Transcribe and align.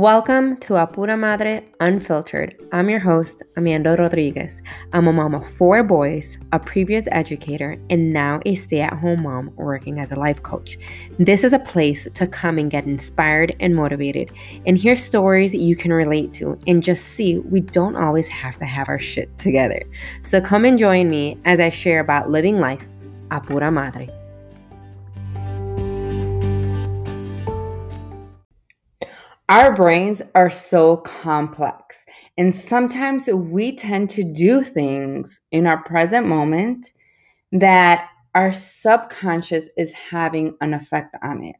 Welcome 0.00 0.56
to 0.60 0.72
Apura 0.72 1.18
Madre 1.18 1.62
Unfiltered. 1.80 2.56
I'm 2.72 2.88
your 2.88 3.00
host, 3.00 3.42
Amanda 3.58 3.96
Rodriguez. 3.96 4.62
I'm 4.94 5.08
a 5.08 5.12
mom 5.12 5.34
of 5.34 5.46
four 5.46 5.82
boys, 5.82 6.38
a 6.52 6.58
previous 6.58 7.06
educator, 7.12 7.76
and 7.90 8.10
now 8.10 8.40
a 8.46 8.54
stay 8.54 8.80
at 8.80 8.94
home 8.94 9.24
mom 9.24 9.52
working 9.56 10.00
as 10.00 10.10
a 10.10 10.16
life 10.16 10.42
coach. 10.42 10.78
This 11.18 11.44
is 11.44 11.52
a 11.52 11.58
place 11.58 12.08
to 12.14 12.26
come 12.26 12.56
and 12.56 12.70
get 12.70 12.86
inspired 12.86 13.54
and 13.60 13.76
motivated 13.76 14.30
and 14.64 14.78
hear 14.78 14.96
stories 14.96 15.54
you 15.54 15.76
can 15.76 15.92
relate 15.92 16.32
to 16.32 16.58
and 16.66 16.82
just 16.82 17.04
see 17.04 17.40
we 17.40 17.60
don't 17.60 17.96
always 17.96 18.28
have 18.28 18.56
to 18.56 18.64
have 18.64 18.88
our 18.88 18.98
shit 18.98 19.36
together. 19.36 19.82
So 20.22 20.40
come 20.40 20.64
and 20.64 20.78
join 20.78 21.10
me 21.10 21.38
as 21.44 21.60
I 21.60 21.68
share 21.68 22.00
about 22.00 22.30
living 22.30 22.58
life 22.58 22.82
Apura 23.28 23.70
Madre. 23.70 24.08
Our 29.50 29.74
brains 29.74 30.22
are 30.36 30.48
so 30.48 30.98
complex, 30.98 32.06
and 32.38 32.54
sometimes 32.54 33.26
we 33.26 33.74
tend 33.74 34.08
to 34.10 34.22
do 34.22 34.62
things 34.62 35.40
in 35.50 35.66
our 35.66 35.82
present 35.82 36.28
moment 36.28 36.92
that 37.50 38.10
our 38.36 38.52
subconscious 38.52 39.68
is 39.76 39.92
having 39.92 40.56
an 40.60 40.72
effect 40.72 41.16
on 41.20 41.42
it. 41.42 41.56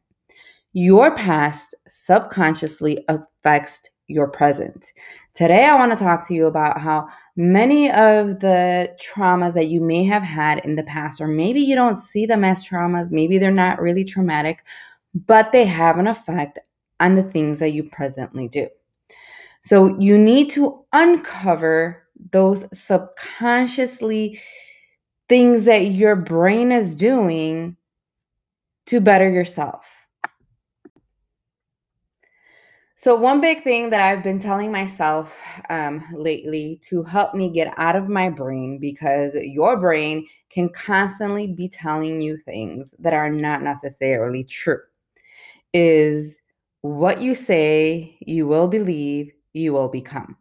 Your 0.71 1.13
past 1.13 1.75
subconsciously 1.85 3.03
affects 3.09 3.81
your 4.07 4.29
present. 4.29 4.93
Today, 5.33 5.65
I 5.65 5.75
want 5.75 5.91
to 5.91 6.01
talk 6.01 6.25
to 6.29 6.33
you 6.33 6.45
about 6.45 6.79
how 6.79 7.09
many 7.35 7.91
of 7.91 8.39
the 8.39 8.95
traumas 9.03 9.53
that 9.55 9.67
you 9.67 9.81
may 9.81 10.05
have 10.05 10.23
had 10.23 10.59
in 10.63 10.77
the 10.77 10.83
past, 10.83 11.19
or 11.19 11.27
maybe 11.27 11.59
you 11.59 11.75
don't 11.75 11.97
see 11.97 12.25
them 12.25 12.45
as 12.45 12.65
traumas, 12.65 13.11
maybe 13.11 13.37
they're 13.37 13.51
not 13.51 13.81
really 13.81 14.05
traumatic, 14.05 14.59
but 15.13 15.51
they 15.51 15.65
have 15.65 15.97
an 15.97 16.07
effect 16.07 16.57
on 17.01 17.15
the 17.15 17.23
things 17.23 17.59
that 17.59 17.73
you 17.73 17.83
presently 17.83 18.47
do. 18.47 18.69
So 19.61 19.99
you 19.99 20.17
need 20.17 20.49
to 20.51 20.85
uncover 20.93 22.03
those 22.31 22.65
subconsciously 22.73 24.39
things 25.27 25.65
that 25.65 25.87
your 25.87 26.15
brain 26.15 26.71
is 26.71 26.95
doing 26.95 27.75
to 28.85 28.99
better 28.99 29.29
yourself. 29.29 29.85
So, 32.95 33.15
one 33.15 33.41
big 33.41 33.63
thing 33.63 33.89
that 33.89 33.99
I've 33.99 34.23
been 34.23 34.37
telling 34.37 34.71
myself 34.71 35.35
um, 35.71 36.05
lately 36.13 36.79
to 36.83 37.01
help 37.01 37.33
me 37.33 37.49
get 37.49 37.73
out 37.77 37.95
of 37.95 38.09
my 38.09 38.29
brain 38.29 38.77
because 38.79 39.33
your 39.33 39.75
brain 39.77 40.27
can 40.51 40.69
constantly 40.69 41.47
be 41.47 41.67
telling 41.67 42.21
you 42.21 42.37
things 42.45 42.93
that 42.99 43.13
are 43.13 43.31
not 43.31 43.63
necessarily 43.63 44.43
true 44.43 44.81
is 45.73 46.39
what 46.81 47.21
you 47.21 47.33
say, 47.33 48.17
you 48.19 48.47
will 48.47 48.67
believe, 48.67 49.31
you 49.53 49.73
will 49.73 49.89
become. 49.89 50.37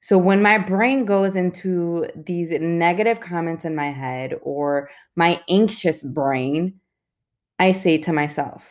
So 0.00 0.18
when 0.18 0.42
my 0.42 0.58
brain 0.58 1.06
goes 1.06 1.34
into 1.34 2.06
these 2.14 2.50
negative 2.60 3.20
comments 3.20 3.64
in 3.64 3.74
my 3.74 3.90
head 3.90 4.34
or 4.42 4.90
my 5.16 5.40
anxious 5.48 6.02
brain, 6.02 6.80
I 7.58 7.72
say 7.72 7.98
to 7.98 8.12
myself, 8.12 8.62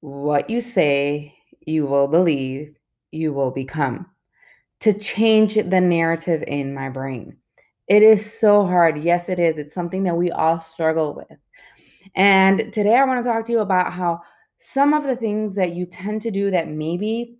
what 0.00 0.50
you 0.50 0.60
say, 0.60 1.34
you 1.60 1.86
will 1.86 2.08
believe, 2.08 2.74
you 3.12 3.32
will 3.32 3.50
become. 3.50 4.06
To 4.80 4.92
change 4.92 5.54
the 5.54 5.80
narrative 5.80 6.42
in 6.46 6.74
my 6.74 6.88
brain. 6.88 7.36
It 7.86 8.02
is 8.02 8.38
so 8.38 8.66
hard. 8.66 9.02
Yes, 9.02 9.28
it 9.28 9.38
is. 9.38 9.56
It's 9.56 9.74
something 9.74 10.02
that 10.02 10.16
we 10.16 10.32
all 10.32 10.58
struggle 10.58 11.14
with. 11.14 11.38
And 12.16 12.72
today 12.72 12.96
I 12.96 13.04
want 13.04 13.22
to 13.22 13.30
talk 13.30 13.44
to 13.44 13.52
you 13.52 13.60
about 13.60 13.92
how 13.92 14.20
some 14.64 14.94
of 14.94 15.02
the 15.02 15.16
things 15.16 15.56
that 15.56 15.74
you 15.74 15.84
tend 15.84 16.22
to 16.22 16.30
do 16.30 16.50
that 16.50 16.68
maybe 16.68 17.36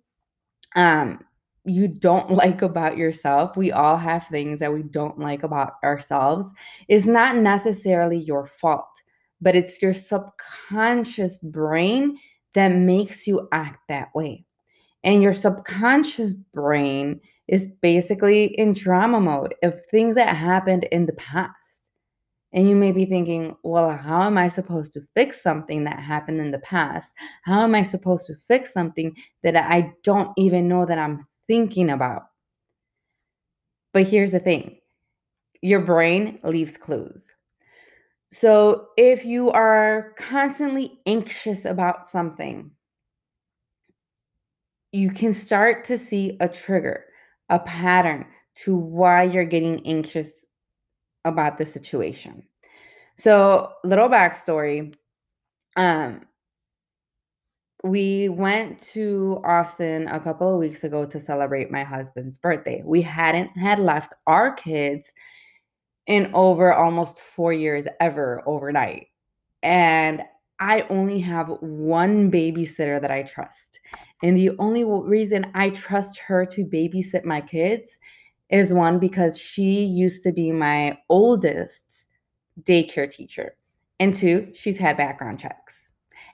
um, 0.75 1.23
you 1.63 1.87
don't 1.87 2.31
like 2.43 2.61
about 2.61 2.97
yourself, 2.97 3.55
we 3.55 3.71
all 3.71 3.97
have 3.97 4.27
things 4.27 4.59
that 4.59 4.73
we 4.73 4.83
don't 4.83 5.17
like 5.17 5.43
about 5.43 5.75
ourselves, 5.83 6.51
is 6.89 7.05
not 7.05 7.37
necessarily 7.37 8.17
your 8.17 8.45
fault, 8.45 9.01
but 9.41 9.55
it's 9.55 9.81
your 9.81 9.93
subconscious 9.93 11.37
brain 11.37 12.17
that 12.53 12.69
makes 12.69 13.25
you 13.25 13.47
act 13.51 13.79
that 13.87 14.13
way. 14.13 14.45
And 15.03 15.23
your 15.23 15.33
subconscious 15.33 16.33
brain 16.33 17.19
is 17.47 17.67
basically 17.81 18.45
in 18.57 18.73
drama 18.73 19.19
mode 19.19 19.55
of 19.63 19.75
things 19.85 20.15
that 20.15 20.35
happened 20.35 20.85
in 20.91 21.05
the 21.05 21.13
past. 21.13 21.82
And 22.53 22.69
you 22.69 22.75
may 22.75 22.91
be 22.91 23.05
thinking, 23.05 23.57
well, 23.63 23.89
how 23.97 24.21
am 24.21 24.37
I 24.37 24.47
supposed 24.47 24.93
to 24.93 25.07
fix 25.15 25.41
something 25.41 25.83
that 25.85 25.99
happened 25.99 26.39
in 26.39 26.51
the 26.51 26.59
past? 26.59 27.15
How 27.43 27.61
am 27.61 27.73
I 27.73 27.81
supposed 27.81 28.27
to 28.27 28.35
fix 28.35 28.71
something 28.71 29.15
that 29.41 29.55
I 29.55 29.93
don't 30.03 30.31
even 30.37 30.67
know 30.67 30.85
that 30.85 30.99
I'm 30.99 31.27
thinking 31.47 31.89
about? 31.89 32.23
But 33.91 34.07
here's 34.07 34.31
the 34.31 34.39
thing 34.39 34.77
your 35.61 35.79
brain 35.79 36.39
leaves 36.43 36.77
clues. 36.77 37.31
So 38.31 38.87
if 38.97 39.25
you 39.25 39.49
are 39.51 40.13
constantly 40.17 40.99
anxious 41.05 41.65
about 41.65 42.05
something, 42.05 42.71
you 44.91 45.09
can 45.09 45.33
start 45.33 45.85
to 45.85 45.97
see 45.97 46.37
a 46.39 46.47
trigger, 46.47 47.05
a 47.49 47.59
pattern 47.59 48.25
to 48.55 48.75
why 48.75 49.23
you're 49.23 49.45
getting 49.45 49.85
anxious 49.87 50.45
about 51.25 51.57
the 51.57 51.65
situation. 51.65 52.43
So, 53.15 53.73
little 53.83 54.09
backstory. 54.09 54.93
Um, 55.75 56.25
we 57.83 58.29
went 58.29 58.79
to 58.79 59.41
Austin 59.43 60.07
a 60.07 60.19
couple 60.19 60.53
of 60.53 60.59
weeks 60.59 60.83
ago 60.85 61.05
to 61.05 61.19
celebrate 61.19 61.69
my 61.69 61.83
husband's 61.83 62.37
birthday. 62.37 62.81
We 62.85 63.01
hadn't 63.01 63.49
had 63.57 63.79
left 63.79 64.13
our 64.25 64.53
kids 64.53 65.11
in 66.07 66.31
over 66.33 66.73
almost 66.73 67.19
four 67.19 67.51
years 67.51 67.87
ever 67.99 68.41
overnight. 68.45 69.07
And 69.63 70.23
I 70.59 70.85
only 70.89 71.19
have 71.19 71.49
one 71.59 72.31
babysitter 72.31 73.01
that 73.01 73.11
I 73.11 73.23
trust. 73.23 73.79
And 74.21 74.37
the 74.37 74.51
only 74.59 74.85
reason 74.85 75.51
I 75.53 75.69
trust 75.71 76.19
her 76.19 76.45
to 76.47 76.63
babysit 76.63 77.25
my 77.25 77.41
kids 77.41 77.99
is 78.53 78.71
one 78.71 78.99
because 78.99 79.35
she 79.37 79.83
used 79.83 80.21
to 80.21 80.31
be 80.31 80.51
my 80.51 80.95
oldest 81.09 82.07
daycare 82.61 83.09
teacher. 83.09 83.55
And 83.99 84.15
two, 84.15 84.51
she's 84.53 84.77
had 84.77 84.95
background 84.95 85.39
checks 85.39 85.73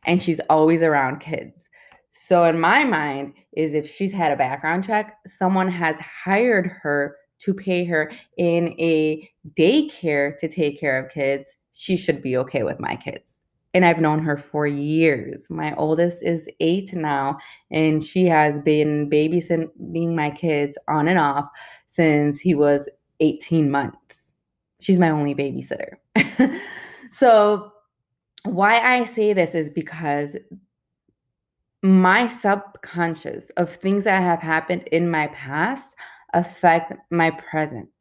and 0.06 0.22
she's 0.22 0.42
always 0.50 0.84
around 0.84 1.22
kids. 1.22 1.70
So 2.12 2.44
in 2.44 2.60
my 2.60 2.84
mind 2.84 3.36
is 3.54 3.74
if 3.74 3.90
she's 3.90 4.12
had 4.12 4.34
a 4.34 4.36
background 4.36 4.86
check, 4.86 5.18
someone 5.26 5.70
has 5.70 5.98
hired 6.00 6.68
her 6.82 7.16
to 7.40 7.54
pay 7.54 7.86
her 7.86 8.12
in 8.38 8.76
a 8.80 9.30
daycare 9.58 10.38
to 10.40 10.50
take 10.50 10.78
care 10.78 11.02
of 11.02 11.10
kids, 11.10 11.56
she 11.72 11.96
should 11.96 12.22
be 12.22 12.36
okay 12.36 12.64
with 12.64 12.82
my 12.82 12.98
kids. 12.98 13.36
And 13.74 13.86
I've 13.86 14.00
known 14.00 14.20
her 14.24 14.36
for 14.36 14.66
years. 14.66 15.50
My 15.50 15.76
oldest 15.76 16.24
is 16.24 16.48
eight 16.60 16.94
now, 16.94 17.38
and 17.70 18.04
she 18.04 18.26
has 18.26 18.60
been 18.62 19.10
babysitting 19.10 20.16
my 20.16 20.32
kids 20.32 20.78
on 20.88 21.08
and 21.08 21.20
off 21.20 21.46
since 21.86 22.40
he 22.40 22.56
was 22.56 22.90
18 23.20 23.70
months. 23.70 24.32
She's 24.80 25.00
my 25.00 25.10
only 25.10 25.36
babysitter. 25.36 25.98
so, 27.10 27.72
why 28.44 28.80
I 28.80 29.04
say 29.04 29.34
this 29.34 29.54
is 29.54 29.70
because 29.70 30.36
my 31.84 32.28
subconscious 32.28 33.50
of 33.52 33.76
things 33.76 34.04
that 34.04 34.22
have 34.22 34.42
happened 34.42 34.88
in 34.92 35.10
my 35.10 35.28
past 35.28 35.96
affect 36.34 36.94
my 37.12 37.32
present. 37.32 37.99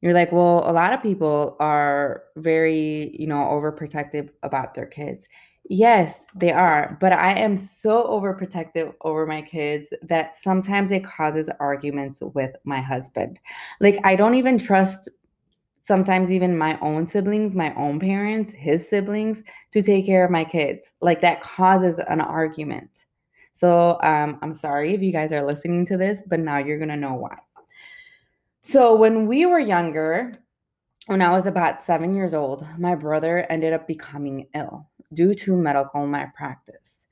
You're 0.00 0.14
like, 0.14 0.32
well, 0.32 0.62
a 0.66 0.72
lot 0.72 0.92
of 0.92 1.02
people 1.02 1.56
are 1.60 2.24
very, 2.36 3.14
you 3.18 3.26
know, 3.26 3.36
overprotective 3.36 4.30
about 4.42 4.74
their 4.74 4.86
kids. 4.86 5.26
Yes, 5.68 6.26
they 6.34 6.52
are. 6.52 6.96
But 7.00 7.12
I 7.12 7.38
am 7.38 7.56
so 7.56 8.04
overprotective 8.04 8.94
over 9.02 9.26
my 9.26 9.42
kids 9.42 9.88
that 10.02 10.34
sometimes 10.34 10.90
it 10.90 11.04
causes 11.04 11.50
arguments 11.60 12.20
with 12.20 12.56
my 12.64 12.80
husband. 12.80 13.38
Like, 13.78 13.98
I 14.02 14.16
don't 14.16 14.34
even 14.34 14.58
trust 14.58 15.08
sometimes 15.80 16.30
even 16.30 16.56
my 16.56 16.78
own 16.80 17.06
siblings, 17.06 17.54
my 17.54 17.74
own 17.74 18.00
parents, 18.00 18.52
his 18.52 18.88
siblings 18.88 19.42
to 19.72 19.82
take 19.82 20.06
care 20.06 20.24
of 20.24 20.30
my 20.30 20.44
kids. 20.44 20.92
Like, 21.00 21.20
that 21.20 21.42
causes 21.42 21.98
an 21.98 22.20
argument. 22.20 23.06
So, 23.52 23.98
um, 24.02 24.38
I'm 24.42 24.54
sorry 24.54 24.94
if 24.94 25.02
you 25.02 25.12
guys 25.12 25.32
are 25.32 25.44
listening 25.44 25.84
to 25.86 25.96
this, 25.96 26.22
but 26.26 26.40
now 26.40 26.58
you're 26.58 26.78
going 26.78 26.88
to 26.88 26.96
know 26.96 27.14
why. 27.14 27.36
So, 28.62 28.94
when 28.94 29.26
we 29.26 29.46
were 29.46 29.58
younger, 29.58 30.32
when 31.06 31.22
I 31.22 31.30
was 31.30 31.46
about 31.46 31.80
seven 31.80 32.14
years 32.14 32.34
old, 32.34 32.66
my 32.78 32.94
brother 32.94 33.46
ended 33.48 33.72
up 33.72 33.86
becoming 33.88 34.46
ill 34.54 34.86
due 35.12 35.34
to 35.34 35.56
medical 35.56 36.06
malpractice. 36.06 37.06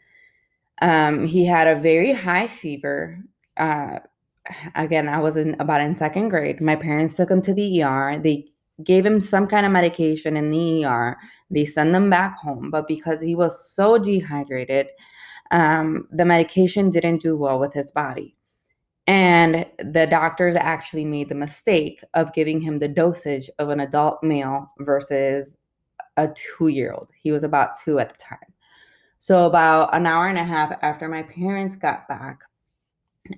Um, 0.83 1.27
he 1.27 1.45
had 1.47 1.67
a 1.67 1.81
very 1.81 2.13
high 2.13 2.47
fever. 2.47 3.19
Uh, 3.57 3.99
again, 4.75 5.09
I 5.09 5.19
was 5.19 5.37
in 5.37 5.57
about 5.59 5.81
in 5.81 5.97
second 5.97 6.29
grade. 6.29 6.61
My 6.61 6.77
parents 6.77 7.17
took 7.17 7.31
him 7.31 7.43
to 7.43 7.55
the 7.55 7.83
ER. 7.83 8.21
They 8.23 8.53
gave 8.85 9.05
him 9.05 9.21
some 9.21 9.47
kind 9.47 9.67
of 9.67 9.73
medication 9.73 10.37
in 10.37 10.51
the 10.51 10.85
ER. 10.85 11.17
They 11.51 11.65
sent 11.65 11.93
them 11.93 12.11
back 12.11 12.37
home, 12.39 12.71
but 12.71 12.87
because 12.87 13.21
he 13.21 13.35
was 13.35 13.73
so 13.73 13.99
dehydrated, 13.99 14.89
um, 15.51 16.07
the 16.13 16.25
medication 16.25 16.91
didn't 16.91 17.23
do 17.23 17.37
well 17.37 17.59
with 17.59 17.73
his 17.73 17.91
body. 17.91 18.37
And 19.39 19.65
the 19.79 20.05
doctors 20.05 20.57
actually 20.57 21.05
made 21.05 21.29
the 21.29 21.37
mistake 21.37 22.03
of 22.15 22.33
giving 22.33 22.61
him 22.61 22.81
the 22.81 22.89
dosage 22.89 23.49
of 23.61 23.69
an 23.69 23.79
adult 23.79 24.21
male 24.21 24.67
versus 24.81 25.57
a 26.17 26.27
two 26.35 26.67
year 26.67 26.91
old. 26.93 27.11
He 27.23 27.31
was 27.31 27.45
about 27.45 27.79
two 27.79 28.01
at 28.01 28.09
the 28.09 28.17
time. 28.19 28.53
So, 29.19 29.47
about 29.47 29.95
an 29.95 30.07
hour 30.07 30.27
and 30.27 30.39
a 30.39 30.45
half 30.45 30.77
after 30.83 31.09
my 31.09 31.23
parents 31.23 31.77
got 31.77 32.09
back, 32.09 32.41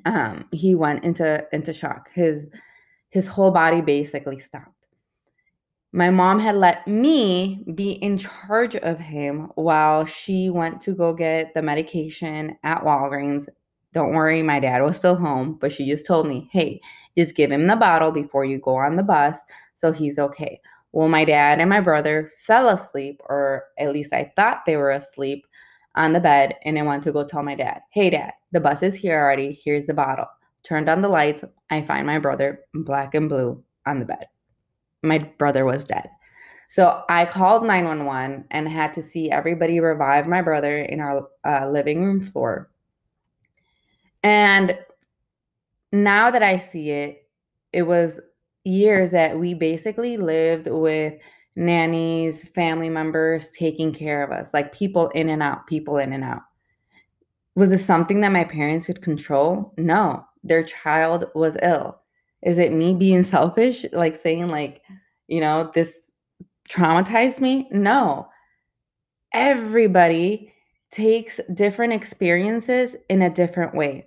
um, 0.07 0.47
he 0.53 0.75
went 0.75 1.05
into 1.05 1.47
into 1.53 1.75
shock. 1.75 2.09
His 2.15 2.47
his 3.11 3.27
whole 3.27 3.51
body 3.51 3.83
basically 3.83 4.39
stopped. 4.39 4.87
My 5.93 6.09
mom 6.09 6.39
had 6.41 6.57
let 6.57 6.89
me 6.89 7.63
be 7.75 7.91
in 7.91 8.17
charge 8.17 8.75
of 8.75 8.99
him 8.99 9.51
while 9.55 10.07
she 10.07 10.49
went 10.49 10.81
to 10.83 10.95
go 10.95 11.13
get 11.13 11.53
the 11.53 11.61
medication 11.61 12.57
at 12.63 12.85
Walgreens. 12.85 13.49
Don't 13.93 14.13
worry, 14.13 14.43
my 14.43 14.61
dad 14.61 14.83
was 14.83 14.97
still 14.97 15.17
home, 15.17 15.59
but 15.61 15.73
she 15.73 15.91
just 15.91 16.07
told 16.07 16.27
me, 16.27 16.49
hey, 16.53 16.81
just 17.17 17.35
give 17.35 17.51
him 17.51 17.67
the 17.67 17.77
bottle 17.77 18.13
before 18.13 18.45
you 18.45 18.59
go 18.59 18.77
on 18.77 18.97
the 18.97 19.03
bus 19.03 19.39
so 19.75 19.93
he's 19.93 20.19
okay. 20.19 20.61
Well, 20.93 21.09
my 21.09 21.25
dad 21.25 21.61
and 21.61 21.71
my 21.71 21.81
brother 21.81 22.33
fell 22.47 22.69
asleep, 22.69 23.21
or 23.29 23.65
at 23.79 23.93
least 23.93 24.13
I 24.13 24.33
thought 24.37 24.65
they 24.67 24.77
were 24.77 24.91
asleep 24.91 25.47
on 25.95 26.13
the 26.13 26.21
bed, 26.21 26.57
and 26.65 26.79
I 26.79 26.83
went 26.83 27.03
to 27.05 27.13
go 27.13 27.25
tell 27.25 27.43
my 27.43 27.55
dad, 27.55 27.83
hey, 27.93 28.11
dad, 28.11 28.33
the 28.53 28.61
bus 28.61 28.83
is 28.83 28.95
here 28.95 29.21
already. 29.21 29.53
Here's 29.65 29.87
the 29.87 29.95
bottle. 29.95 30.27
Turned 30.63 30.89
on 30.89 31.03
the 31.03 31.09
lights. 31.09 31.45
I 31.71 31.83
find 31.83 32.07
my 32.07 32.19
brother, 32.19 32.61
black 32.75 33.15
and 33.15 33.29
blue, 33.29 33.63
on 33.87 34.01
the 34.01 34.05
bed 34.05 34.27
my 35.03 35.19
brother 35.19 35.65
was 35.65 35.85
dead. 35.85 36.09
So 36.69 37.03
I 37.09 37.25
called 37.25 37.65
911 37.65 38.47
and 38.51 38.69
had 38.69 38.93
to 38.95 39.03
see 39.03 39.31
everybody 39.31 39.81
revive 39.81 40.27
my 40.27 40.41
brother 40.43 40.83
in 40.83 41.01
our 41.01 41.29
uh, 41.45 41.69
living 41.69 42.05
room 42.05 42.21
floor. 42.21 42.70
And 44.23 44.79
now 45.93 46.31
that 46.31 46.43
I 46.43 46.59
see 46.59 46.91
it, 46.91 47.29
it 47.73 47.83
was 47.83 48.21
years 48.65 49.13
that 49.13 49.39
we 49.39 49.55
basically 49.55 50.17
lived 50.17 50.69
with 50.69 51.15
nannies, 51.57 52.49
family 52.49 52.89
members 52.89 53.51
taking 53.51 53.93
care 53.93 54.23
of 54.23 54.31
us, 54.31 54.55
like 54.55 54.73
people 54.73 55.09
in 55.09 55.29
and 55.29 55.43
out, 55.43 55.67
people 55.67 55.99
in 55.99 56.13
and 56.13 56.25
out. 56.25 56.43
Was 57.55 57.71
this 57.71 57.85
something 57.85 58.21
that 58.21 58.33
my 58.33 58.45
parents 58.45 58.87
could 58.87 59.03
control? 59.03 59.73
No, 59.77 60.25
their 60.45 60.63
child 60.63 61.27
was 61.35 61.57
ill. 61.63 62.01
Is 62.43 62.59
it 62.59 62.73
me 62.73 62.95
being 62.95 63.23
selfish? 63.35 63.85
Like 63.93 64.17
saying, 64.17 64.49
like, 64.49 64.83
you 65.29 65.41
know, 65.41 65.71
this 65.75 66.11
traumatized 66.71 67.41
me? 67.41 67.69
No. 67.71 68.29
Everybody 69.33 70.53
takes 70.91 71.41
different 71.55 71.93
experiences 71.93 72.97
in 73.09 73.23
a 73.23 73.31
different 73.31 73.75
way. 73.75 74.07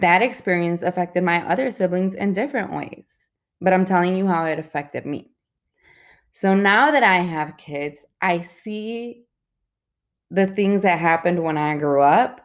That 0.00 0.22
experience 0.22 0.82
affected 0.82 1.22
my 1.22 1.48
other 1.48 1.70
siblings 1.70 2.16
in 2.16 2.32
different 2.32 2.72
ways, 2.72 3.28
but 3.60 3.72
I'm 3.72 3.84
telling 3.84 4.16
you 4.16 4.26
how 4.26 4.44
it 4.44 4.58
affected 4.58 5.06
me. 5.06 5.30
So 6.32 6.52
now 6.52 6.90
that 6.90 7.04
I 7.04 7.18
have 7.18 7.56
kids, 7.56 8.04
I 8.20 8.40
see 8.40 9.22
the 10.32 10.48
things 10.48 10.82
that 10.82 10.98
happened 10.98 11.44
when 11.44 11.56
I 11.56 11.76
grew 11.76 12.02
up 12.02 12.40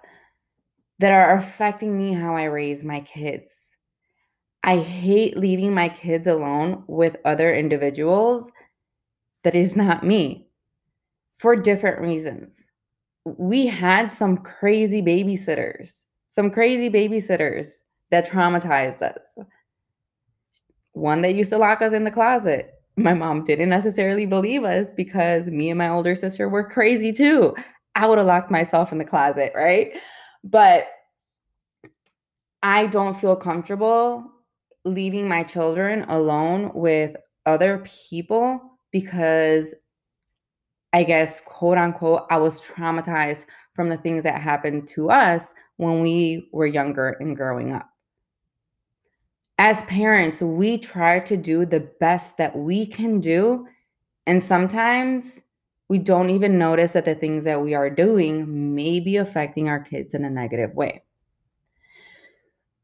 that 0.99 1.11
are 1.11 1.37
affecting 1.37 1.97
me 1.97 2.13
how 2.13 2.35
I 2.35 2.43
raise 2.43 2.83
my 2.83 2.99
kids. 2.99 3.49
I 4.61 4.77
hate 4.77 5.35
leaving 5.35 5.73
my 5.73 5.89
kids 5.89 6.27
alone 6.27 6.83
with 6.85 7.17
other 7.25 7.51
individuals 7.51 8.51
that 9.43 9.55
is 9.55 9.75
not 9.75 10.03
me 10.03 10.49
for 11.39 11.55
different 11.55 11.99
reasons. 12.01 12.57
We 13.25 13.65
had 13.65 14.13
some 14.13 14.37
crazy 14.37 15.01
babysitters, 15.01 16.03
some 16.29 16.51
crazy 16.51 16.89
babysitters 16.89 17.79
that 18.11 18.27
traumatized 18.27 19.01
us. 19.01 19.45
One 20.93 21.21
that 21.21 21.35
used 21.35 21.49
to 21.51 21.57
lock 21.57 21.81
us 21.81 21.93
in 21.93 22.03
the 22.03 22.11
closet. 22.11 22.73
My 22.97 23.13
mom 23.13 23.43
didn't 23.43 23.69
necessarily 23.69 24.25
believe 24.25 24.63
us 24.63 24.91
because 24.91 25.47
me 25.47 25.69
and 25.69 25.77
my 25.77 25.89
older 25.89 26.15
sister 26.15 26.49
were 26.49 26.69
crazy 26.69 27.11
too. 27.11 27.55
I 27.95 28.07
would 28.07 28.17
have 28.17 28.27
locked 28.27 28.51
myself 28.51 28.91
in 28.91 28.97
the 28.97 29.05
closet, 29.05 29.51
right? 29.55 29.91
But 30.43 30.87
I 32.61 32.87
don't 32.87 33.19
feel 33.19 33.35
comfortable 33.35 34.23
leaving 34.85 35.27
my 35.27 35.43
children 35.43 36.03
alone 36.07 36.71
with 36.73 37.15
other 37.45 37.85
people 38.09 38.77
because 38.91 39.73
I 40.93 41.03
guess, 41.03 41.41
quote 41.41 41.77
unquote, 41.77 42.25
I 42.29 42.37
was 42.37 42.61
traumatized 42.61 43.45
from 43.73 43.89
the 43.89 43.97
things 43.97 44.23
that 44.23 44.41
happened 44.41 44.87
to 44.89 45.09
us 45.09 45.53
when 45.79 46.01
we 46.01 46.49
were 46.51 46.65
younger 46.65 47.15
and 47.21 47.37
growing 47.37 47.71
up. 47.71 47.89
As 49.57 49.81
parents, 49.83 50.41
we 50.41 50.77
try 50.77 51.19
to 51.19 51.37
do 51.37 51.65
the 51.65 51.89
best 52.01 52.35
that 52.35 52.53
we 52.53 52.85
can 52.85 53.21
do. 53.21 53.65
And 54.27 54.43
sometimes 54.43 55.39
we 55.87 55.97
don't 55.97 56.31
even 56.31 56.59
notice 56.59 56.91
that 56.91 57.05
the 57.05 57.15
things 57.15 57.45
that 57.45 57.61
we 57.61 57.75
are 57.75 57.89
doing 57.89 58.75
may 58.75 58.99
be 58.99 59.15
affecting 59.15 59.69
our 59.69 59.79
kids 59.79 60.13
in 60.13 60.25
a 60.25 60.29
negative 60.29 60.73
way. 60.75 61.01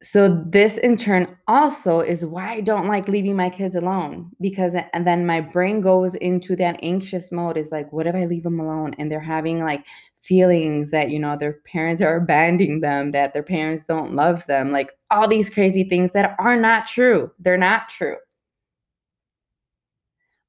So 0.01 0.43
this 0.47 0.77
in 0.77 0.95
turn 0.95 1.35
also 1.49 1.99
is 1.99 2.25
why 2.25 2.53
I 2.53 2.61
don't 2.61 2.87
like 2.87 3.09
leaving 3.09 3.35
my 3.35 3.49
kids 3.49 3.75
alone 3.75 4.31
because 4.39 4.75
and 4.93 5.05
then 5.05 5.25
my 5.25 5.41
brain 5.41 5.81
goes 5.81 6.15
into 6.15 6.55
that 6.57 6.79
anxious 6.83 7.31
mode 7.31 7.57
is 7.57 7.71
like 7.71 7.91
what 7.91 8.07
if 8.07 8.13
I 8.13 8.25
leave 8.25 8.43
them 8.43 8.59
alone 8.59 8.93
and 8.99 9.11
they're 9.11 9.19
having 9.19 9.59
like 9.59 9.83
feelings 10.25 10.91
that 10.91 11.09
you 11.09 11.19
know 11.19 11.37
their 11.37 11.53
parents 11.65 12.01
are 12.01 12.17
abandoning 12.17 12.81
them 12.81 13.11
that 13.11 13.33
their 13.33 13.43
parents 13.43 13.85
don't 13.85 14.13
love 14.13 14.45
them 14.47 14.71
like 14.71 14.91
all 15.11 15.27
these 15.27 15.49
crazy 15.49 15.83
things 15.83 16.11
that 16.11 16.35
are 16.39 16.55
not 16.55 16.87
true 16.87 17.31
they're 17.39 17.57
not 17.57 17.89
true 17.89 18.17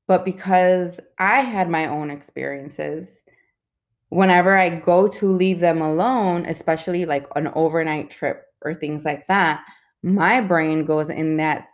but 0.06 0.24
because 0.24 1.00
I 1.18 1.40
had 1.40 1.68
my 1.68 1.86
own 1.86 2.10
experiences 2.10 3.22
whenever 4.08 4.56
I 4.56 4.70
go 4.70 5.08
to 5.08 5.32
leave 5.32 5.60
them 5.60 5.80
alone 5.82 6.46
especially 6.46 7.04
like 7.06 7.26
an 7.36 7.50
overnight 7.54 8.10
trip 8.10 8.44
or 8.64 8.74
things 8.74 9.04
like 9.04 9.26
that, 9.26 9.64
my 10.02 10.40
brain 10.40 10.84
goes 10.84 11.10
in 11.10 11.36
that 11.38 11.66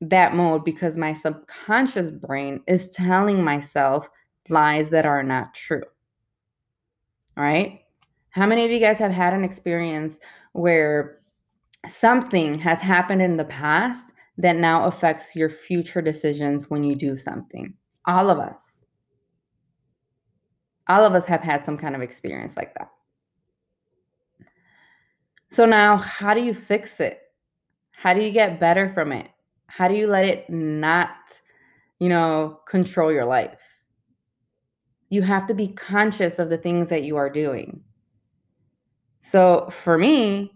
that 0.00 0.34
mode 0.34 0.64
because 0.64 0.96
my 0.96 1.14
subconscious 1.14 2.10
brain 2.10 2.62
is 2.66 2.90
telling 2.90 3.42
myself 3.42 4.08
lies 4.50 4.90
that 4.90 5.06
are 5.06 5.22
not 5.22 5.54
true. 5.54 5.82
All 7.36 7.44
right? 7.44 7.80
How 8.30 8.46
many 8.46 8.64
of 8.64 8.70
you 8.70 8.78
guys 8.78 8.98
have 8.98 9.12
had 9.12 9.34
an 9.34 9.44
experience 9.44 10.18
where 10.52 11.20
something 11.88 12.58
has 12.58 12.80
happened 12.80 13.22
in 13.22 13.36
the 13.36 13.44
past 13.44 14.12
that 14.38 14.56
now 14.56 14.84
affects 14.84 15.34
your 15.34 15.48
future 15.48 16.02
decisions 16.02 16.70
when 16.70 16.84
you 16.84 16.94
do 16.94 17.16
something? 17.16 17.74
All 18.06 18.30
of 18.30 18.38
us. 18.38 18.84
All 20.88 21.04
of 21.04 21.14
us 21.14 21.26
have 21.26 21.40
had 21.40 21.64
some 21.64 21.76
kind 21.76 21.96
of 21.96 22.02
experience 22.02 22.56
like 22.56 22.74
that. 22.74 22.90
So 25.50 25.64
now, 25.64 25.96
how 25.96 26.34
do 26.34 26.42
you 26.42 26.54
fix 26.54 27.00
it? 27.00 27.20
How 27.90 28.12
do 28.14 28.20
you 28.20 28.30
get 28.30 28.60
better 28.60 28.90
from 28.92 29.12
it? 29.12 29.30
How 29.66 29.88
do 29.88 29.94
you 29.94 30.06
let 30.06 30.24
it 30.24 30.50
not, 30.50 31.40
you 31.98 32.08
know, 32.08 32.60
control 32.68 33.12
your 33.12 33.24
life? 33.24 33.75
You 35.08 35.22
have 35.22 35.46
to 35.46 35.54
be 35.54 35.68
conscious 35.68 36.38
of 36.38 36.50
the 36.50 36.58
things 36.58 36.88
that 36.88 37.04
you 37.04 37.16
are 37.16 37.30
doing. 37.30 37.82
So 39.18 39.68
for 39.70 39.96
me, 39.98 40.52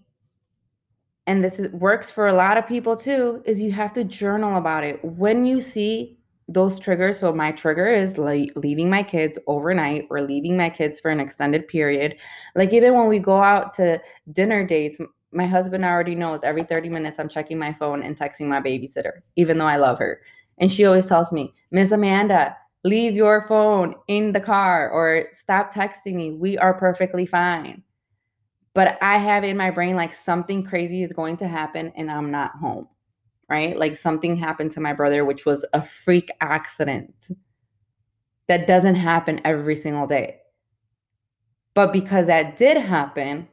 and 1.26 1.44
this 1.44 1.60
works 1.72 2.10
for 2.10 2.28
a 2.28 2.32
lot 2.32 2.56
of 2.56 2.66
people 2.66 2.96
too, 2.96 3.42
is 3.44 3.60
you 3.60 3.72
have 3.72 3.92
to 3.94 4.04
journal 4.04 4.56
about 4.56 4.84
it. 4.84 5.04
When 5.04 5.44
you 5.46 5.60
see 5.60 6.20
those 6.52 6.78
triggers. 6.78 7.18
So 7.18 7.32
my 7.32 7.52
trigger 7.52 7.86
is 7.88 8.18
like 8.18 8.50
leaving 8.56 8.90
my 8.90 9.02
kids 9.02 9.38
overnight 9.46 10.06
or 10.10 10.20
leaving 10.20 10.56
my 10.56 10.68
kids 10.68 10.98
for 10.98 11.10
an 11.10 11.20
extended 11.20 11.68
period. 11.68 12.16
Like 12.54 12.72
even 12.72 12.94
when 12.94 13.08
we 13.08 13.18
go 13.18 13.40
out 13.40 13.72
to 13.74 14.00
dinner 14.32 14.66
dates, 14.66 14.98
my 15.32 15.46
husband 15.46 15.84
already 15.84 16.16
knows 16.16 16.40
every 16.42 16.64
30 16.64 16.88
minutes 16.88 17.20
I'm 17.20 17.28
checking 17.28 17.58
my 17.58 17.72
phone 17.74 18.02
and 18.02 18.18
texting 18.18 18.48
my 18.48 18.60
babysitter, 18.60 19.20
even 19.36 19.58
though 19.58 19.66
I 19.66 19.76
love 19.76 19.98
her. 19.98 20.20
And 20.58 20.70
she 20.70 20.84
always 20.84 21.06
tells 21.06 21.30
me, 21.32 21.54
Miss 21.70 21.92
Amanda, 21.92 22.56
leave 22.84 23.14
your 23.14 23.46
phone 23.46 23.94
in 24.08 24.32
the 24.32 24.40
car 24.40 24.90
or 24.90 25.26
stop 25.34 25.72
texting 25.72 26.14
me. 26.14 26.32
We 26.32 26.58
are 26.58 26.74
perfectly 26.74 27.26
fine. 27.26 27.82
But 28.74 28.98
I 29.02 29.18
have 29.18 29.44
in 29.44 29.56
my 29.56 29.70
brain 29.70 29.96
like 29.96 30.14
something 30.14 30.64
crazy 30.64 31.02
is 31.02 31.12
going 31.12 31.36
to 31.38 31.48
happen 31.48 31.92
and 31.96 32.10
I'm 32.10 32.30
not 32.30 32.52
home 32.56 32.88
right? 33.50 33.76
Like 33.76 33.96
something 33.96 34.36
happened 34.36 34.70
to 34.72 34.80
my 34.80 34.92
brother, 34.92 35.24
which 35.24 35.44
was 35.44 35.66
a 35.72 35.82
freak 35.82 36.30
accident 36.40 37.28
that 38.46 38.66
doesn't 38.66 38.94
happen 38.94 39.40
every 39.44 39.76
single 39.76 40.06
day. 40.06 40.38
But 41.74 41.92
because 41.92 42.28
that 42.28 42.56
did 42.56 42.76
happen, 42.76 43.48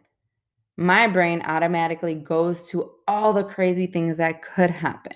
my 0.77 1.07
brain 1.07 1.41
automatically 1.43 2.13
goes 2.13 2.67
to 2.67 2.91
all 3.07 3.33
the 3.33 3.43
crazy 3.43 3.87
things 3.87 4.17
that 4.17 4.43
could 4.43 4.69
happen. 4.69 5.13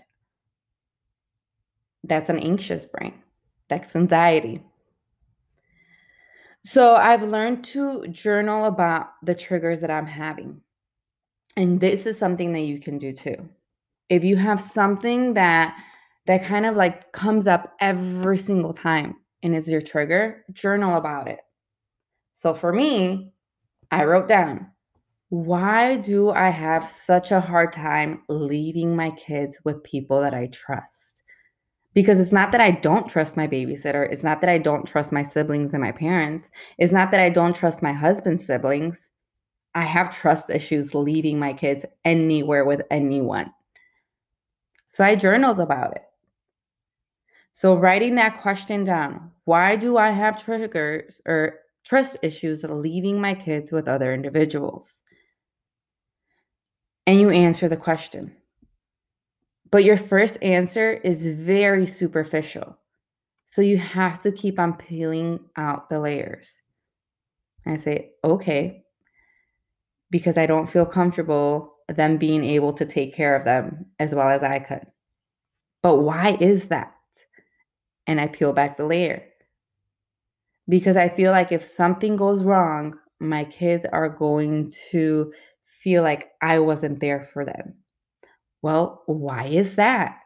That's 2.04 2.32
an 2.32 2.40
anxious 2.40 2.88
brain. 2.88 3.14
That's 3.72 3.96
anxiety. 3.96 4.62
So 6.66 6.94
I've 6.96 7.24
learned 7.24 7.64
to 7.66 8.06
journal 8.08 8.66
about 8.66 9.12
the 9.24 9.34
triggers 9.34 9.80
that 9.80 9.90
I'm 9.90 10.06
having. 10.06 10.60
And 11.56 11.80
this 11.80 12.06
is 12.06 12.18
something 12.18 12.52
that 12.52 12.64
you 12.64 12.82
can 12.82 12.98
do 12.98 13.14
too. 13.14 13.48
If 14.10 14.26
you 14.26 14.36
have 14.36 14.62
something 14.62 15.36
that 15.36 15.82
that 16.26 16.44
kind 16.44 16.66
of 16.66 16.76
like 16.76 17.14
comes 17.14 17.48
up 17.48 17.74
every 17.80 18.38
single 18.38 18.74
time 18.74 19.16
and 19.42 19.56
it's 19.56 19.70
your 19.70 19.82
trigger, 19.82 20.44
journal 20.52 20.98
about 20.98 21.30
it. 21.30 21.40
So 22.34 22.54
for 22.54 22.74
me, 22.74 23.32
I 23.90 24.04
wrote 24.04 24.28
down, 24.28 24.70
why 25.30 25.96
do 25.96 26.30
I 26.30 26.50
have 26.50 26.90
such 26.90 27.32
a 27.32 27.40
hard 27.40 27.72
time 27.72 28.24
leaving 28.28 28.98
my 28.98 29.12
kids 29.12 29.60
with 29.64 29.82
people 29.84 30.20
that 30.20 30.34
I 30.34 30.48
trust? 30.48 31.01
Because 31.94 32.20
it's 32.20 32.32
not 32.32 32.52
that 32.54 32.62
I 32.62 32.72
don't 32.72 33.10
trust 33.10 33.36
my 33.36 33.48
babysitter. 33.48 34.10
It's 34.12 34.24
not 34.24 34.40
that 34.42 34.50
I 34.50 34.58
don't 34.58 34.86
trust 34.86 35.12
my 35.12 35.24
siblings 35.24 35.74
and 35.74 35.84
my 35.84 35.92
parents. 35.92 36.50
It's 36.78 36.94
not 36.94 37.12
that 37.12 37.20
I 37.20 37.30
don't 37.30 37.56
trust 37.56 37.84
my 37.84 37.92
husband's 37.92 38.46
siblings. 38.46 39.10
I 39.76 39.84
have 39.84 40.16
trust 40.16 40.50
issues 40.50 40.96
leaving 40.96 41.38
my 41.40 41.54
kids 41.54 41.86
anywhere 42.06 42.66
with 42.66 42.82
anyone. 42.92 43.52
So 44.86 45.04
I 45.04 45.16
journaled 45.16 45.60
about 45.60 45.96
it. 45.96 46.04
So 47.54 47.76
writing 47.76 48.16
that 48.16 48.42
question 48.42 48.84
down, 48.84 49.32
why 49.46 49.76
do 49.76 49.98
I 49.98 50.12
have 50.12 50.44
triggers 50.44 51.22
or 51.26 51.60
trust 51.84 52.18
issues 52.22 52.64
leaving 52.64 53.20
my 53.20 53.34
kids 53.34 53.72
with 53.72 53.88
other 53.88 54.14
individuals? 54.14 55.04
And 57.08 57.20
you 57.20 57.30
answer 57.30 57.68
the 57.68 57.78
question. 57.78 58.36
But 59.72 59.86
your 59.86 59.98
first 59.98 60.38
answer 60.42 60.92
is 60.92 61.26
very 61.26 61.86
superficial. 61.86 62.78
So 63.46 63.62
you 63.62 63.78
have 63.78 64.22
to 64.22 64.32
keep 64.32 64.60
on 64.60 64.74
peeling 64.74 65.40
out 65.56 65.90
the 65.90 66.00
layers. 66.00 66.62
I 67.66 67.78
say, 67.78 68.12
okay, 68.24 68.84
because 70.10 70.38
I 70.38 70.46
don't 70.46 70.70
feel 70.70 70.86
comfortable 70.86 71.76
them 71.88 72.18
being 72.18 72.44
able 72.44 72.74
to 72.74 72.86
take 72.86 73.14
care 73.14 73.36
of 73.36 73.46
them 73.46 73.86
as 74.00 74.14
well 74.14 74.30
as 74.30 74.44
I 74.44 74.60
could. 74.60 74.86
But 75.82 75.98
why 75.98 76.38
is 76.40 76.68
that? 76.68 76.94
And 78.08 78.20
I 78.20 78.28
peel 78.28 78.54
back 78.54 78.78
the 78.78 78.86
layer. 78.86 79.24
Because 80.68 80.98
I 80.98 81.10
feel 81.10 81.32
like 81.32 81.52
if 81.52 81.64
something 81.64 82.16
goes 82.16 82.44
wrong, 82.44 82.98
my 83.20 83.44
kids 83.46 83.86
are 83.86 84.10
going 84.10 84.72
to 84.92 85.34
feel 85.66 86.04
like 86.04 86.30
I 86.42 86.60
wasn't 86.60 87.00
there 87.00 87.26
for 87.26 87.46
them. 87.46 87.76
Well, 88.62 89.04
why 89.06 89.46
is 89.46 89.76
that? 89.76 90.20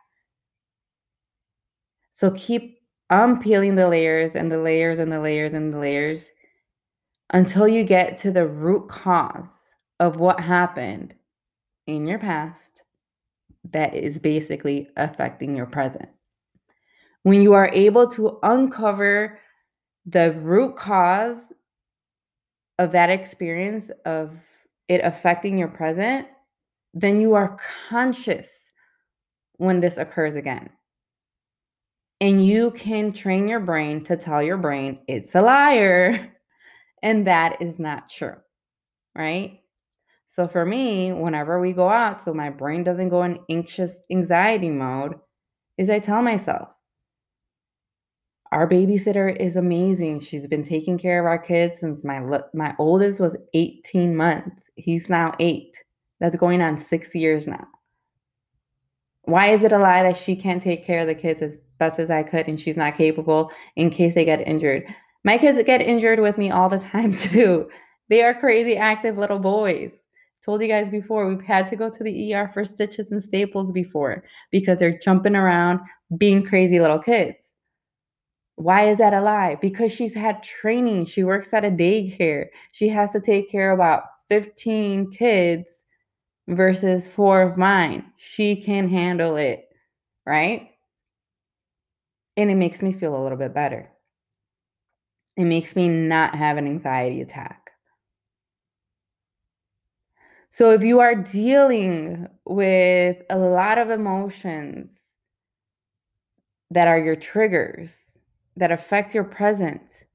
So 2.14 2.32
keep 2.32 2.80
unpeeling 3.10 3.76
the 3.76 3.88
layers 3.88 4.36
and 4.36 4.52
the 4.52 4.58
layers 4.58 5.00
and 5.00 5.12
the 5.12 5.20
layers 5.20 5.54
and 5.54 5.74
the 5.74 5.80
layers 5.80 6.30
until 7.32 7.68
you 7.68 7.84
get 7.84 8.18
to 8.18 8.32
the 8.32 8.48
root 8.48 8.88
cause 8.90 9.70
of 10.00 10.18
what 10.18 10.40
happened 10.40 11.14
in 11.88 12.08
your 12.08 12.20
past 12.20 12.84
that 13.72 13.96
is 13.96 14.20
basically 14.20 14.88
affecting 14.98 15.56
your 15.56 15.66
present. 15.66 16.10
When 17.24 17.42
you 17.42 17.54
are 17.54 17.70
able 17.74 18.08
to 18.12 18.38
uncover 18.44 19.40
the 20.06 20.34
root 20.34 20.78
cause 20.78 21.52
of 22.78 22.92
that 22.92 23.10
experience 23.10 23.90
of 24.06 24.32
it 24.88 25.02
affecting 25.04 25.58
your 25.58 25.70
present, 25.70 26.28
then 26.96 27.20
you 27.20 27.36
are 27.36 27.60
conscious 27.90 28.72
when 29.58 29.82
this 29.82 29.98
occurs 29.98 30.36
again. 30.36 30.70
And 32.22 32.46
you 32.46 32.72
can 32.72 33.12
train 33.12 33.48
your 33.48 33.60
brain 33.60 34.04
to 34.06 34.16
tell 34.16 34.42
your 34.42 34.58
brain 34.58 35.00
it's 35.08 35.36
a 35.36 35.42
liar. 35.42 36.32
And 37.04 37.28
that 37.28 37.62
is 37.62 37.78
not 37.78 38.10
true, 38.10 38.38
right? 39.16 39.60
So 40.26 40.48
for 40.48 40.66
me, 40.66 41.12
whenever 41.12 41.62
we 41.62 41.72
go 41.72 41.88
out, 41.88 42.24
so 42.24 42.34
my 42.34 42.50
brain 42.50 42.84
doesn't 42.84 43.10
go 43.10 43.22
in 43.22 43.38
anxious 43.48 44.02
anxiety 44.10 44.72
mode, 44.72 45.20
is 45.78 45.92
I 45.92 46.00
tell 46.00 46.24
myself, 46.24 46.70
our 48.52 48.68
babysitter 48.68 49.36
is 49.36 49.56
amazing. 49.56 50.22
She's 50.22 50.48
been 50.48 50.64
taking 50.64 50.98
care 50.98 51.20
of 51.20 51.28
our 51.28 51.38
kids 51.38 51.80
since 51.80 52.04
my 52.04 52.22
my 52.56 52.74
oldest 52.80 53.20
was 53.20 53.38
18 53.54 54.16
months. 54.16 54.64
He's 54.76 55.08
now 55.08 55.36
8. 55.40 55.78
That's 56.20 56.36
going 56.36 56.62
on 56.62 56.78
6 56.78 57.16
years 57.16 57.48
now. 57.48 57.68
Why 59.24 59.54
is 59.54 59.64
it 59.64 59.72
a 59.72 59.78
lie 59.78 60.04
that 60.04 60.18
she 60.18 60.36
can't 60.36 60.62
take 60.62 60.86
care 60.86 61.02
of 61.02 61.08
the 61.08 61.16
kids 61.16 61.42
as 61.42 61.58
best 61.80 62.00
as 62.00 62.12
I 62.12 62.24
could 62.24 62.48
and 62.48 62.60
she's 62.60 62.78
not 62.78 62.98
capable 62.98 63.52
in 63.76 63.90
case 63.90 64.14
they 64.14 64.26
get 64.26 64.48
injured? 64.48 64.86
My 65.24 65.38
kids 65.40 65.62
get 65.64 65.82
injured 65.82 66.20
with 66.20 66.38
me 66.38 66.52
all 66.52 66.70
the 66.70 66.78
time 66.78 67.16
too. 67.18 67.70
They 68.10 68.22
are 68.22 68.36
crazy 68.36 68.78
active 68.78 69.18
little 69.18 69.40
boys. 69.40 70.06
Told 70.44 70.62
you 70.62 70.68
guys 70.68 70.92
before, 70.92 71.28
we've 71.28 71.42
had 71.42 71.66
to 71.68 71.76
go 71.76 71.90
to 71.90 72.04
the 72.04 72.36
ER 72.36 72.52
for 72.54 72.64
stitches 72.64 73.12
and 73.12 73.22
staples 73.22 73.72
before 73.72 74.24
because 74.52 74.78
they're 74.78 75.00
jumping 75.00 75.36
around 75.36 75.80
being 76.20 76.46
crazy 76.46 76.80
little 76.80 77.00
kids. 77.00 77.56
Why 78.58 78.90
is 78.90 79.00
that 79.00 79.16
a 79.16 79.22
lie? 79.22 79.58
Because 79.60 79.92
she's 79.92 80.14
had 80.14 80.44
training. 80.44 81.06
She 81.06 81.24
works 81.24 81.52
at 81.52 81.66
a 81.66 81.72
daycare. 81.72 82.46
She 82.74 82.88
has 82.90 83.12
to 83.14 83.20
take 83.20 83.50
care 83.50 83.72
of 83.72 83.80
about 83.80 84.04
15 84.30 85.10
kids 85.10 85.85
versus 86.48 87.08
four 87.08 87.42
of 87.42 87.58
mine. 87.58 88.12
She 88.18 88.56
can 88.62 88.88
handle 88.90 89.38
it, 89.38 89.68
right? 90.26 90.70
And 92.38 92.52
it 92.52 92.56
makes 92.56 92.82
me 92.82 92.92
feel 92.92 93.16
a 93.16 93.24
little 93.24 93.38
bit 93.38 93.54
better. 93.54 93.90
It 95.38 95.46
makes 95.46 95.76
me 95.76 95.88
not 95.88 96.36
have 96.36 96.58
an 96.58 96.68
anxiety 96.68 97.22
attack. 97.22 97.72
So 100.50 100.72
if 100.72 100.84
you 100.84 101.00
are 101.02 101.16
dealing 101.16 102.28
with 102.46 103.18
a 103.30 103.38
lot 103.38 103.78
of 103.78 103.90
emotions 103.90 104.98
that 106.72 106.88
are 106.88 107.00
your 107.00 107.18
triggers, 107.18 108.18
that 108.56 108.72
affect 108.72 109.14
your 109.14 109.26
present, 109.26 110.06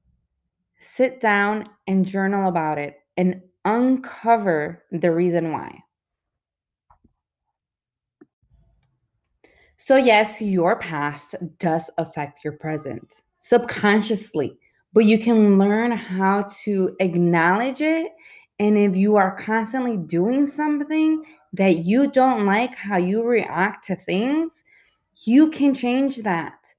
sit 0.79 1.19
down 1.19 1.69
and 1.85 2.05
journal 2.05 2.49
about 2.49 2.79
it 2.79 2.95
and 3.17 3.41
uncover 3.65 4.83
the 4.91 5.11
reason 5.11 5.51
why. 5.51 5.83
So, 9.83 9.95
yes, 9.95 10.39
your 10.39 10.77
past 10.77 11.33
does 11.57 11.89
affect 11.97 12.43
your 12.43 12.53
present 12.53 13.23
subconsciously, 13.39 14.59
but 14.93 15.05
you 15.05 15.17
can 15.17 15.57
learn 15.57 15.91
how 15.91 16.43
to 16.65 16.95
acknowledge 16.99 17.81
it. 17.81 18.11
And 18.59 18.77
if 18.77 18.95
you 18.95 19.15
are 19.15 19.35
constantly 19.37 19.97
doing 19.97 20.45
something 20.45 21.23
that 21.53 21.79
you 21.79 22.11
don't 22.11 22.45
like 22.45 22.75
how 22.75 22.97
you 22.97 23.23
react 23.23 23.83
to 23.85 23.95
things, 23.95 24.63
you 25.23 25.49
can 25.49 25.73
change 25.73 26.17
that 26.17 26.71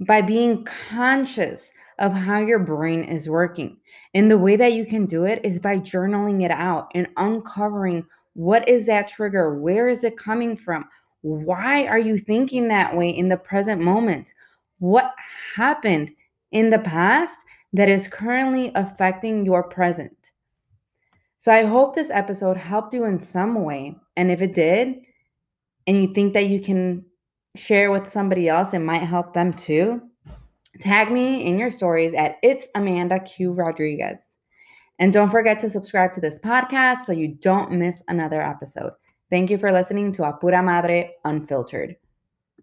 by 0.00 0.20
being 0.20 0.66
conscious 0.90 1.72
of 1.98 2.12
how 2.12 2.40
your 2.40 2.58
brain 2.58 3.04
is 3.04 3.26
working. 3.26 3.78
And 4.12 4.30
the 4.30 4.36
way 4.36 4.56
that 4.56 4.74
you 4.74 4.84
can 4.84 5.06
do 5.06 5.24
it 5.24 5.40
is 5.42 5.58
by 5.58 5.78
journaling 5.78 6.44
it 6.44 6.50
out 6.50 6.90
and 6.94 7.08
uncovering 7.16 8.04
what 8.34 8.68
is 8.68 8.84
that 8.86 9.08
trigger? 9.08 9.58
Where 9.58 9.88
is 9.88 10.04
it 10.04 10.18
coming 10.18 10.58
from? 10.58 10.84
Why 11.22 11.86
are 11.86 11.98
you 11.98 12.18
thinking 12.18 12.68
that 12.68 12.96
way 12.96 13.10
in 13.10 13.28
the 13.28 13.36
present 13.36 13.80
moment? 13.80 14.32
What 14.78 15.14
happened 15.54 16.10
in 16.52 16.70
the 16.70 16.78
past 16.78 17.36
that 17.72 17.88
is 17.88 18.08
currently 18.08 18.72
affecting 18.74 19.44
your 19.44 19.62
present? 19.62 20.32
So 21.36 21.52
I 21.52 21.64
hope 21.64 21.94
this 21.94 22.10
episode 22.10 22.56
helped 22.56 22.94
you 22.94 23.04
in 23.04 23.20
some 23.20 23.64
way. 23.64 23.96
And 24.16 24.30
if 24.30 24.42
it 24.42 24.54
did, 24.54 24.96
and 25.86 26.02
you 26.02 26.12
think 26.12 26.34
that 26.34 26.48
you 26.48 26.60
can 26.60 27.04
share 27.56 27.90
with 27.90 28.10
somebody 28.10 28.48
else, 28.48 28.74
it 28.74 28.80
might 28.80 29.02
help 29.02 29.34
them 29.34 29.52
too. 29.52 30.02
Tag 30.80 31.10
me 31.10 31.44
in 31.44 31.58
your 31.58 31.70
stories 31.70 32.14
at 32.14 32.36
It's 32.42 32.66
Amanda 32.74 33.20
Q 33.20 33.52
Rodriguez. 33.52 34.38
And 34.98 35.12
don't 35.12 35.30
forget 35.30 35.58
to 35.60 35.70
subscribe 35.70 36.12
to 36.12 36.20
this 36.20 36.38
podcast 36.38 37.04
so 37.06 37.12
you 37.12 37.28
don't 37.28 37.72
miss 37.72 38.02
another 38.08 38.40
episode. 38.42 38.92
Thank 39.30 39.48
you 39.48 39.58
for 39.58 39.70
listening 39.70 40.10
to 40.12 40.22
Apura 40.22 40.62
Madre 40.64 41.14
Unfiltered. 41.24 41.96